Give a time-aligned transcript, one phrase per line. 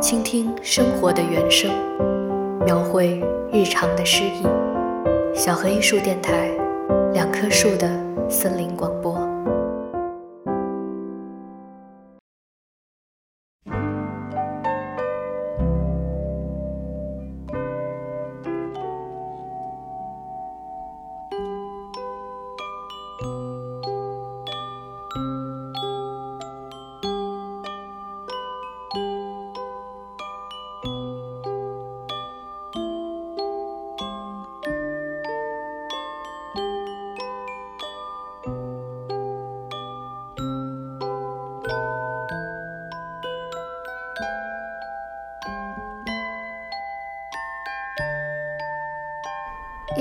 [0.00, 1.70] 倾听生活的原声，
[2.64, 3.22] 描绘
[3.52, 4.42] 日常的诗意。
[5.34, 6.50] 小河艺术电台，
[7.12, 7.88] 两棵树的
[8.28, 9.19] 森林广播。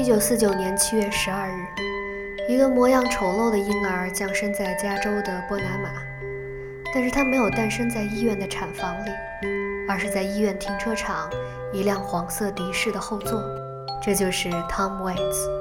[0.10, 1.68] 九四九年七月十二日，
[2.52, 5.92] 一个模样丑陋的婴儿降生在加州的波拿马，
[6.92, 9.12] 但是他没有诞生在医院的产房里，
[9.88, 11.30] 而是在医院停车场
[11.72, 13.40] 一辆黄色的士的后座。
[14.02, 15.59] 这就是 Tom Waits。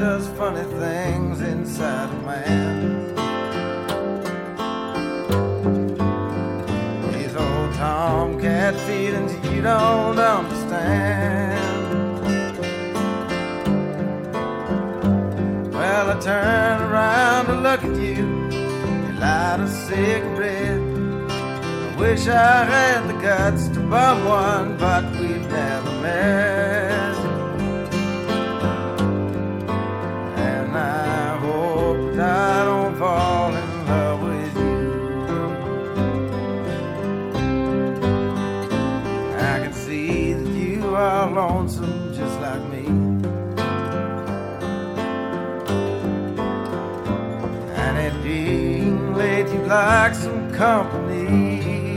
[0.00, 3.06] Does funny things inside a man.
[7.12, 11.60] These old tomcat feelings you don't understand.
[15.70, 18.24] Well, I turn around to look at you.
[19.04, 20.80] You light a cigarette.
[21.28, 25.09] I wish I had the guts to bum one, but
[48.30, 51.96] being late, you'd like some company.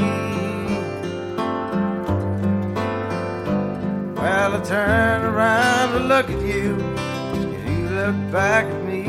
[4.20, 6.70] Well, I turn around to look at you.
[7.34, 9.04] and You look back at me.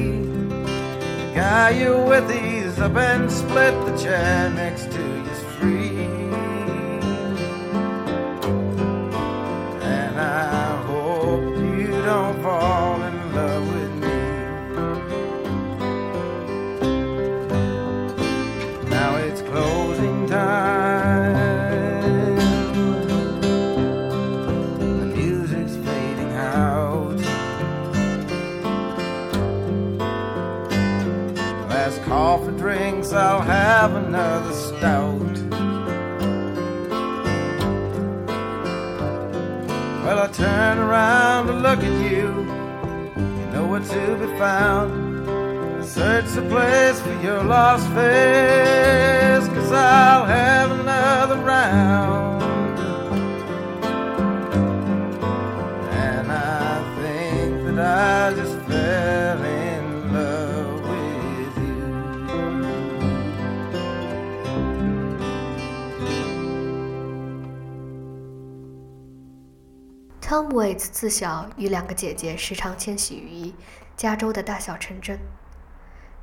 [1.20, 5.03] The guy you're with, he's up and split the chair next to
[33.84, 35.36] have another stout.
[40.02, 42.28] Well, I turn around to look at you.
[43.38, 44.88] You know where to be found.
[45.82, 52.42] I search the place for your lost face, cause I'll have another round.
[56.08, 56.72] And I
[57.02, 58.43] think that I
[70.34, 73.54] Tom Waits 自小与两个姐姐时常迁徙于
[73.96, 75.20] 加州的大小城镇，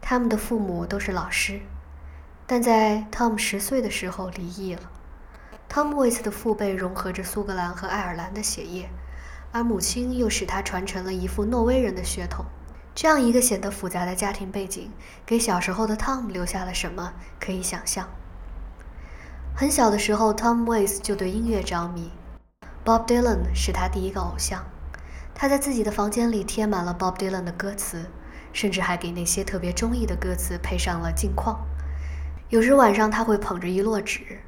[0.02, 1.62] 他们的父母都是老师，
[2.46, 4.82] 但在 Tom 十岁的时候离异了。
[5.70, 8.90] Tom Waits 的父辈融合着苏格兰和爱尔兰的血液，
[9.54, 12.44] 而母亲又使他传承了一副诺威人的血统。
[12.94, 14.92] 这样一个显得复杂的家庭背景，
[15.26, 17.14] 给小时候的 Tom 留下了什么？
[17.40, 18.10] 可以想象。
[19.56, 22.12] 很小的时候，Tom Waits 就对音乐着迷。
[22.84, 24.66] Bob Dylan 是他第一个偶像，
[25.36, 28.10] 他在自己的房间里贴满了 Bob Dylan 的歌词，
[28.52, 31.64] 甚至还给那些特别中意的歌词配上了镜框。
[32.50, 34.40] 有时晚上他会捧着一摞纸，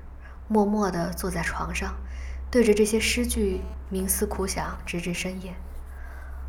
[0.48, 1.94] 默默地坐在床上，
[2.50, 5.54] 对着这些诗句冥思苦想，直至深夜。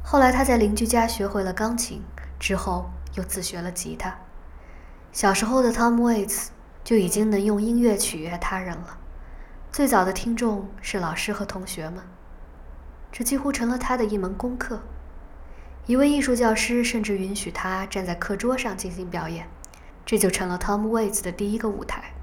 [0.03, 2.03] 后来他在邻居家学会了钢琴，
[2.41, 4.17] 之后又自学了吉他。
[5.13, 6.47] 小时候的 Tom Waits
[6.83, 8.99] 就已经能用音乐取悦他人了。
[9.75, 12.01] 最早的听众是老师和同学们，
[13.11, 14.81] 这几乎成了他的一门功课。
[15.87, 19.49] 一位艺术教师甚至允许他站在课桌上进行表演，
[20.07, 22.14] 这就成了 Tom Waits 的第一个舞台。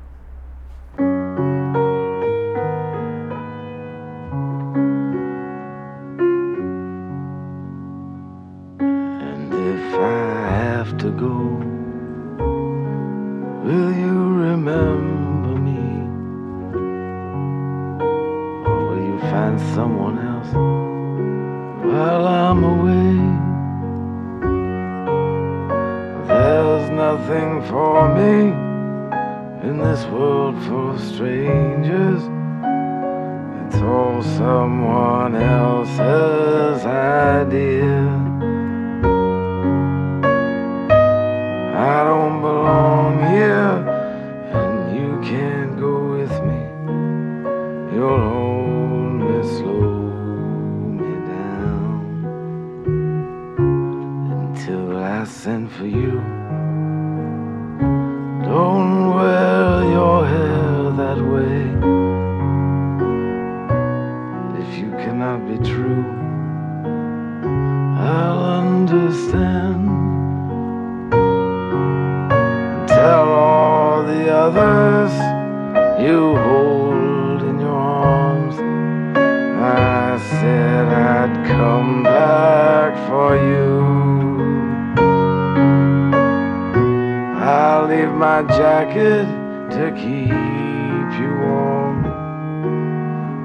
[88.12, 89.26] I'll my jacket
[89.72, 92.04] to keep you warm.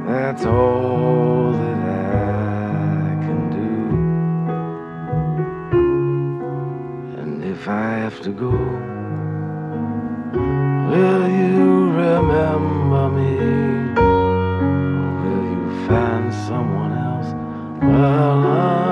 [0.08, 3.74] That's all that I can do.
[7.20, 8.50] And if I have to go,
[10.90, 13.32] Will you remember me?
[14.00, 17.30] Or will you find someone else
[17.82, 18.85] while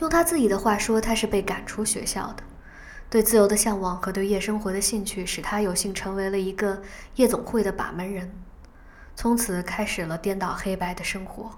[0.00, 2.42] 用他自己的话说，他是被赶出学校的。
[3.10, 6.80] 对自由的向往和对夜生活的兴趣，使他有幸成为了一个
[7.16, 8.32] 夜总会的把门人，
[9.14, 11.50] 从此开始了颠倒黑白的生活。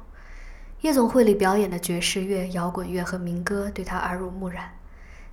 [0.80, 4.72] 夜总会里表演的爵士乐、摇滚乐和民歌对他耳濡目染，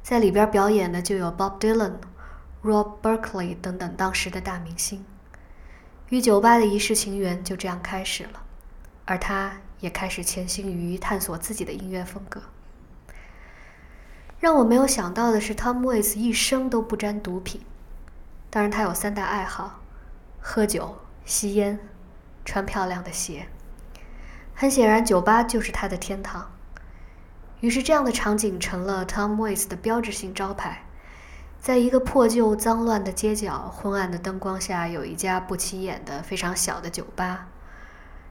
[0.04, 1.94] 在里边表演的就有 Bob Dylan、
[2.64, 5.04] Rob Berkeley 等等当时的大明星。
[6.10, 8.44] 与酒吧的一世情缘就这样开始了，
[9.06, 12.42] 而他也开始潜心于探索自己的音乐风格。
[14.40, 17.62] 让我没有想到的是，Tom Waits 一生都不沾毒品。
[18.50, 19.82] 当然，他有三大爱好：
[20.40, 21.78] 喝酒、吸烟、
[22.46, 23.48] 穿漂亮的鞋。
[24.56, 26.50] 很显然，酒吧就是他的天堂。
[27.60, 30.84] 于是，这样的场景成了 Tom Waits 的标志性招牌。
[31.60, 37.50] 在一个破旧、脏乱的街角，昏暗的灯光下，有一家不起眼的非常小的酒吧。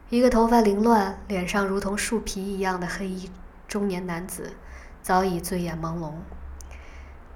[0.09, 3.31] 一个头发凌乱、脸上如同树皮一样的黑衣
[3.69, 4.55] 中年男子。
[5.09, 6.13] 早已醉眼朦胧。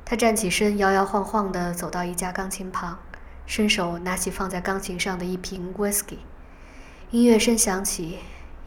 [0.05, 2.99] 他站起身，摇摇晃晃地走到一架钢琴旁，
[3.47, 6.19] 伸手拿起放在钢琴上的一瓶 whisky。
[7.11, 8.19] 音乐声响起，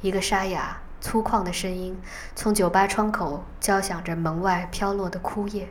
[0.02, 1.96] 一个沙哑、粗犷的声音
[2.36, 5.70] 从酒吧窗口交响着门外飘落的枯叶，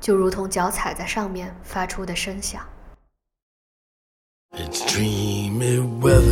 [0.00, 2.62] 就如同脚踩在上面发出的声响。
[4.52, 6.22] It's dreamy weather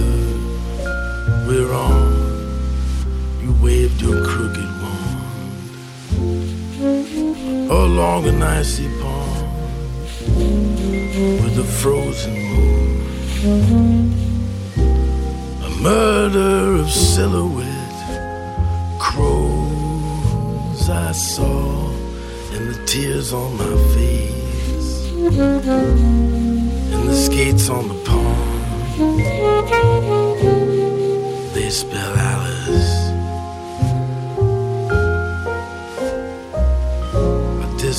[1.47, 2.17] we're on.
[3.45, 4.76] You wave your crooked
[7.71, 9.47] along an icy pond
[11.43, 12.97] with a frozen moon.
[15.63, 18.21] A murder of silhouette
[18.99, 21.91] crows I saw
[22.55, 25.11] and the tears on my face
[26.93, 28.45] and the skates on the pond
[31.55, 32.26] they spell Alice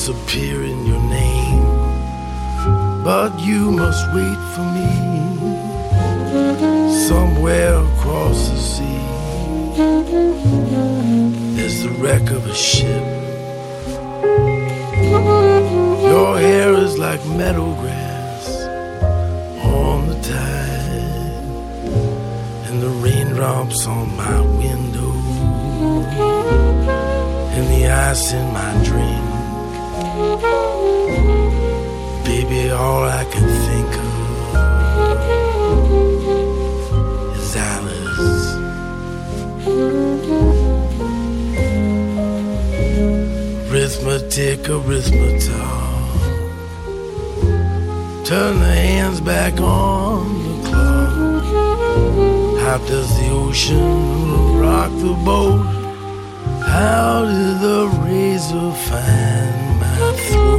[0.08, 1.66] disappear in your name.
[3.04, 4.90] But you must wait for me
[7.10, 9.04] somewhere across the sea.
[11.56, 13.04] There's the wreck of a ship.
[16.14, 18.48] Your hair is like meadow grass
[19.62, 21.44] on the tide,
[22.68, 25.12] and the raindrops on my window,
[27.56, 29.27] and the ice in my drink.
[32.26, 34.58] Baby, all I can think of
[37.38, 38.48] is Alice.
[43.70, 45.44] Arithmetic, arithmetic.
[48.26, 51.46] Turn the hands back on the clock.
[52.64, 55.62] How does the ocean rock the boat?
[56.66, 59.67] How did the razor find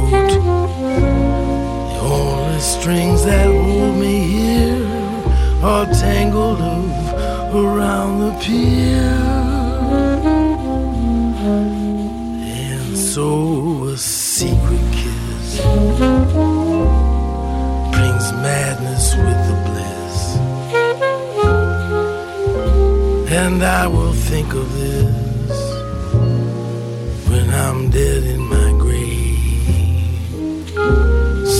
[0.09, 4.87] The only strings that hold me here
[5.63, 9.13] are tangled up around the pier.
[12.41, 15.59] And so a secret kiss
[17.93, 20.17] brings madness with the bliss.
[23.31, 25.59] And I will think of this
[27.29, 28.68] when I'm dead in my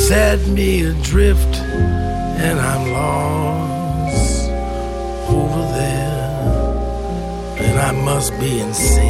[0.10, 4.50] Set me adrift, and I'm lost
[5.30, 7.60] over there.
[7.60, 9.06] And I must be insane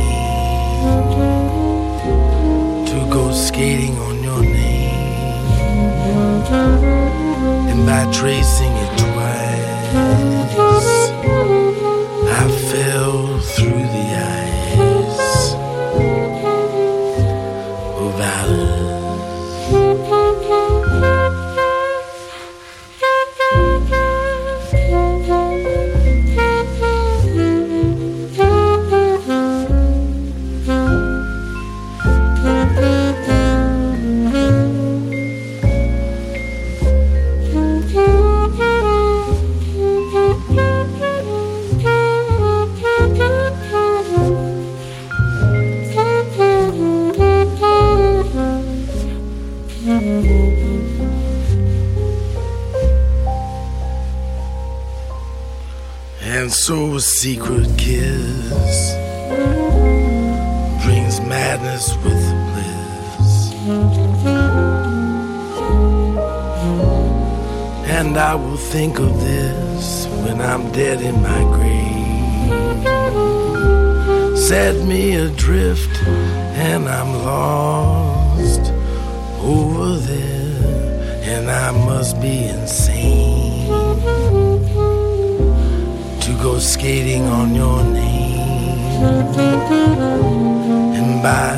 [2.85, 5.71] to go skating on your name.
[7.69, 10.38] And by tracing it twice,
[67.99, 71.99] And I will think of this when I'm dead in my grave.
[74.37, 78.71] Set me adrift, and I'm lost
[79.41, 83.67] over there, and I must be insane
[86.21, 89.03] to go skating on your name.
[90.95, 91.51] And by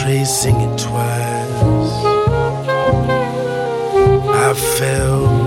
[0.00, 1.92] tracing it twice,
[4.46, 5.39] I fell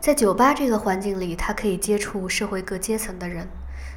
[0.00, 3.48] 在酒吧这个环境里，他可以接触社会各阶层的人，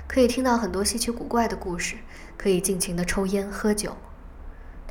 [0.07, 1.95] 可以听到很多稀奇古怪的故事，
[2.37, 3.95] 可以尽情的抽烟喝酒。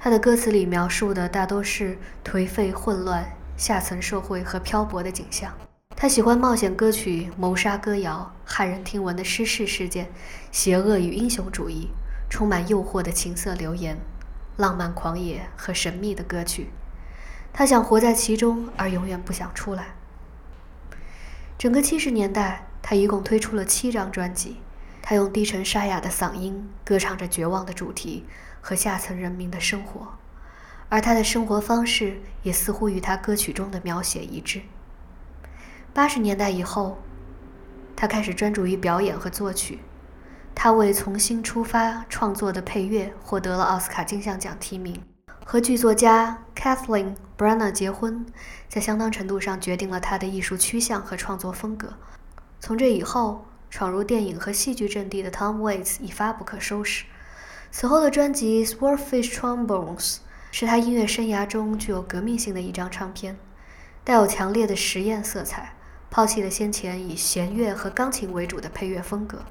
[0.02, 5.52] 他的歌词里描述的大多是颓废、混乱、下层社会和漂泊的景象。
[5.95, 10.11] 他喜欢冒险歌曲、谋杀歌谣、骇人听闻的失事事件、
[10.50, 11.90] 邪恶与英雄主义、
[12.30, 13.99] 充满诱惑的情色流言、
[14.57, 16.71] 浪漫狂野和神秘的歌曲。
[17.52, 19.88] 他想活在其中，而永远不想出来。
[21.59, 24.57] 整个七十年代，他一共推出了七张专辑。
[25.02, 28.26] 他用低沉沙哑的嗓音歌唱着绝望的主题
[28.60, 30.14] 和下层人民的生活，
[30.88, 34.62] 而他的生活方式也似乎与他歌曲中的描写一致。
[35.92, 36.98] 八十年代以后，
[37.96, 39.80] 他开始专注于表演和作曲。
[40.54, 45.00] 他为《重新出发》创作的配乐获得了奥斯卡金像奖提名。
[45.44, 48.26] 和剧作家 Kathleen Brenner 结婚，
[48.68, 51.94] 在相当程度上决定了他的艺术趋向和创作风格。
[52.60, 57.04] 从这以后，闯入电影和戏剧阵地的 Tom Waits 一发不可收拾。
[57.72, 59.96] 此后的专辑《Swordfish Trombones》
[60.50, 63.38] 是他音乐生涯中具有革命性的一张唱片，
[64.02, 65.74] 带有强烈的实验色彩，
[66.10, 69.44] 抛弃了先前以弦乐和钢琴为主的配乐风格，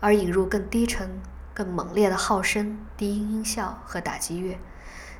[0.00, 1.20] 而引入更低沉、
[1.52, 4.58] 更猛烈的号声、低音音效和打击乐。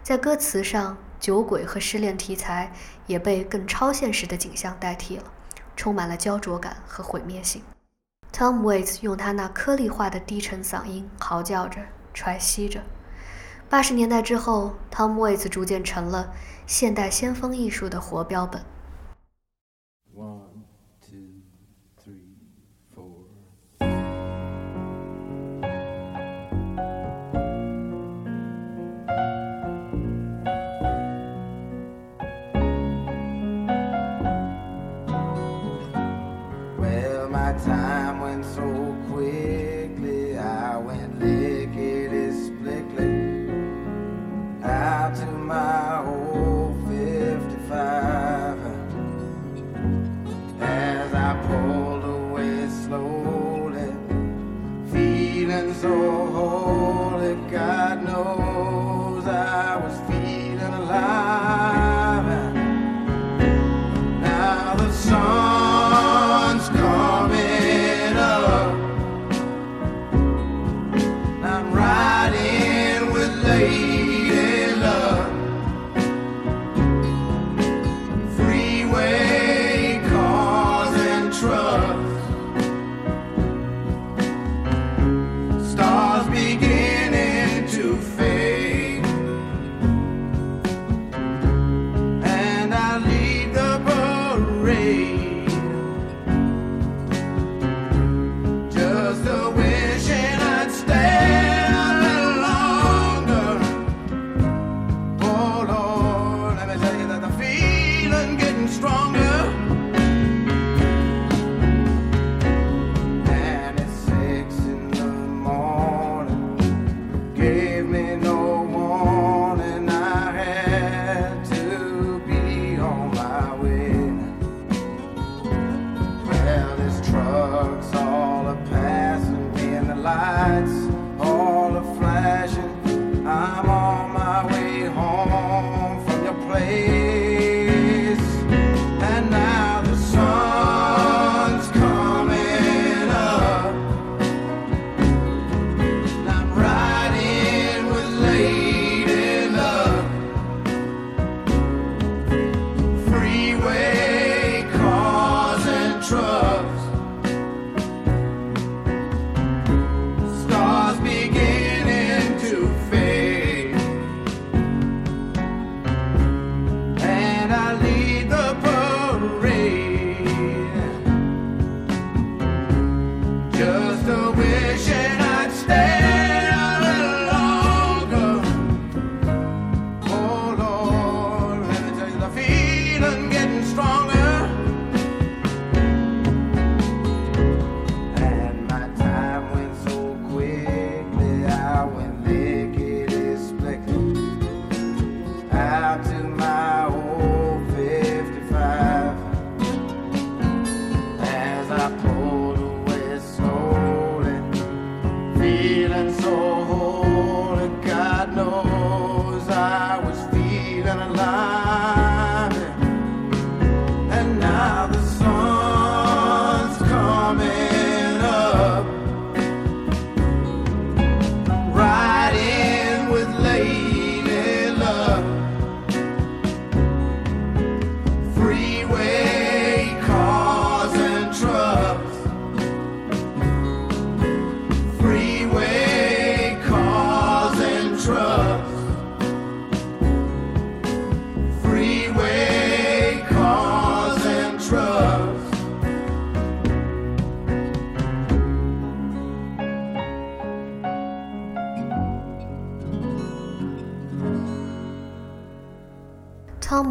[0.02, 2.72] 在歌词上，酒鬼和失恋题材
[3.06, 5.24] 也被更超现实的景象代替了，
[5.76, 7.62] 充满了焦灼感和毁灭性。
[8.32, 11.82] Tom Waits 用他那颗粒化的低沉嗓音嚎叫着、
[12.12, 12.82] 喘息着。
[13.68, 16.32] 八十年代之后，Tom Waits 逐渐成了
[16.66, 18.64] 现代先锋艺术的活标本。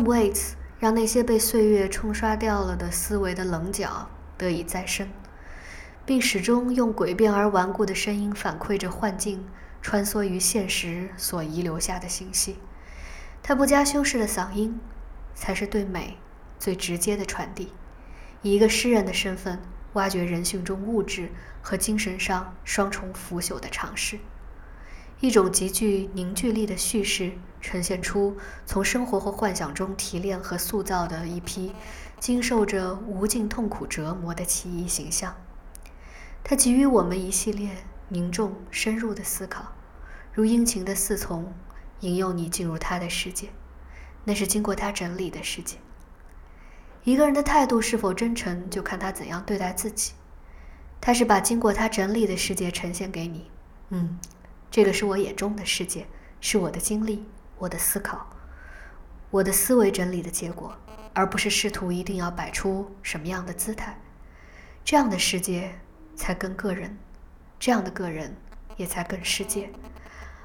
[0.10, 5.08] Waits 让那些被岁月冲刷掉了的思维的棱角得以再生，
[6.04, 9.48] 并始终用诡辩而顽固的声音反馈着幻境
[9.84, 12.58] 穿梭于现实所遗留下的信息。
[13.43, 14.80] 他不加修饰的嗓音，
[15.36, 16.17] 才是对美
[16.58, 17.72] 最直接的传递。
[18.41, 19.62] 以一个诗人的身份，
[19.93, 21.30] 挖掘人性中物质
[21.62, 24.17] 和精神上双重腐朽的尝试。
[25.21, 31.73] 一种极具凝聚力的叙事，呈现出从生活和幻想中提炼和塑造的一批
[32.19, 35.36] 经受着无尽痛苦折磨的奇异形象。
[36.41, 37.69] 它给予我们一系列
[38.08, 39.73] 凝重深入的思考，
[40.32, 41.53] 如殷勤的侍从
[41.99, 43.49] 引诱你进入他的世界，
[44.23, 45.75] 那是经过他整理的世界。
[47.03, 50.13] 一个人的态度是否真诚，就看他怎样对待自己。
[51.01, 53.51] 他是把经过他整理的世界呈现给你，
[53.89, 54.17] 嗯。
[54.71, 56.05] 这个是我眼中的世界，
[56.39, 57.25] 是我的经历，
[57.58, 58.27] 我的思考，
[59.32, 60.75] 我的思维整理的结果，
[61.13, 63.99] 而不是试图一定要摆出什么样的姿态。
[64.86, 65.71] 这样的世界
[66.15, 66.95] 才更个人，
[67.60, 68.36] 这样的个人
[68.77, 69.71] 也才更世界，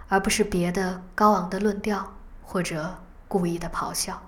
[0.09, 2.97] 而不是别的高昂的论调或者
[3.29, 4.21] 故意的咆哮。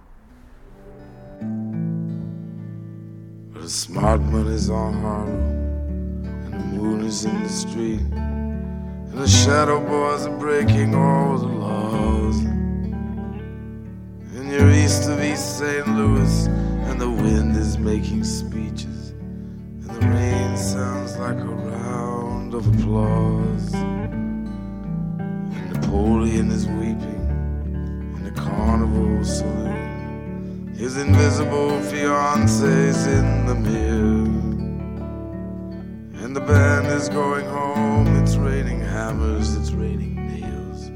[3.58, 4.30] And
[7.00, 8.25] the
[9.46, 12.38] shadow boys are breaking all the laws.
[14.34, 15.86] And you're east of East St.
[15.88, 16.46] Louis,
[16.88, 19.10] and the wind is making speeches.
[19.10, 23.72] And the rain sounds like a round of applause.
[23.74, 27.22] And Napoleon is weeping
[28.16, 30.74] in the carnival saloon.
[30.76, 34.26] His invisible fiancee's in the mirror.
[36.22, 38.15] And the band is going home,
[38.96, 40.90] hammers, it's raining nails.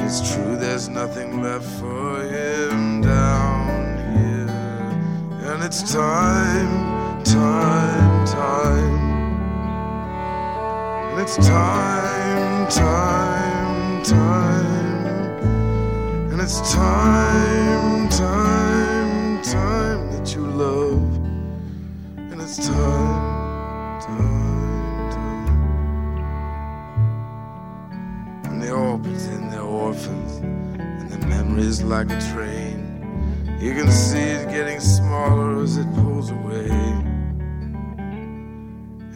[0.00, 3.66] It's true, there's nothing left for him down
[4.14, 4.48] here.
[5.50, 8.96] And it's time, time, time.
[11.10, 14.96] And it's time, time, time.
[16.30, 21.10] And it's time, time, time that you love.
[22.30, 23.13] And it's time,
[31.64, 33.56] is like a train.
[33.58, 36.68] You can see it getting smaller as it pulls away.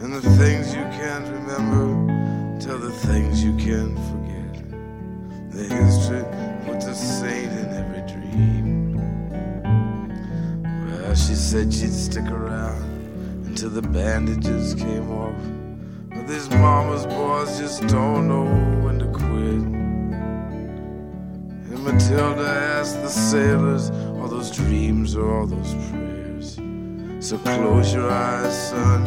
[0.01, 4.53] And the things you can't remember tell the things you can't forget.
[5.51, 6.23] The history
[6.65, 8.95] puts a saint in every dream.
[10.63, 12.81] Well, she said she'd stick around
[13.45, 15.39] until the bandages came off.
[16.09, 18.45] But these mama's boys just don't know
[18.83, 19.78] when to quit.
[21.79, 22.47] Matilda
[22.79, 23.89] asked the sailors,
[24.19, 26.59] all those dreams or all those prayers.
[27.19, 29.05] So close your eyes, son,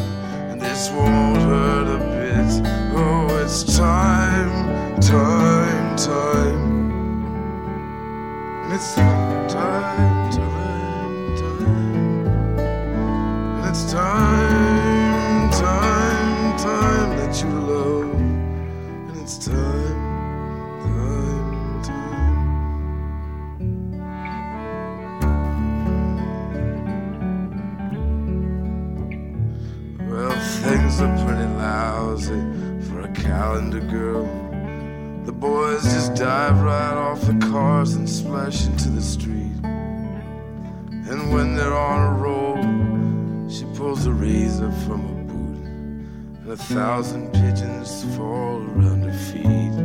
[0.51, 2.67] and this won't hurt a bit.
[2.97, 6.93] Oh, it's time, time, time.
[8.65, 9.32] And it's time, time,
[33.15, 34.25] calendar girl.
[35.25, 39.57] The boys just dive right off the cars and splash into the street.
[39.63, 42.57] And when they're on a roll,
[43.49, 45.65] she pulls a razor from a boot,
[46.43, 49.77] and a thousand pigeons fall around her feet.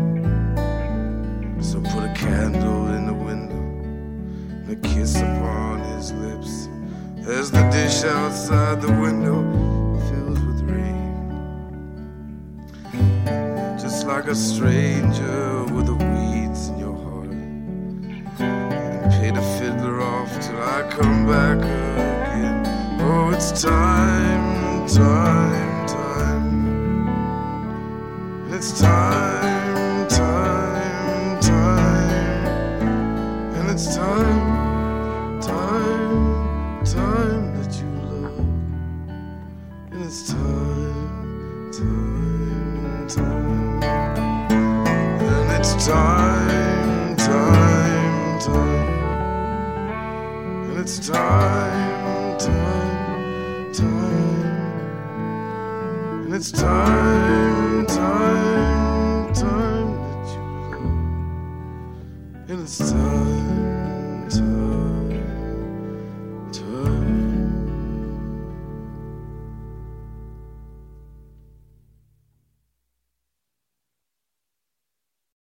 [1.63, 6.69] So put a candle in the window and a kiss upon his lips
[7.27, 9.76] as the dish outside the window
[14.27, 17.29] like a stranger with the weeds in your heart.
[18.41, 22.65] And pay the fiddler off till I come back again.
[22.99, 27.07] Oh, it's time, time, time.
[28.51, 29.16] It's time,